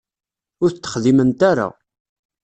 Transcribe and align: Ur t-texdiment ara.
Ur 0.63 0.69
t-texdiment 0.71 1.41
ara. 1.51 1.67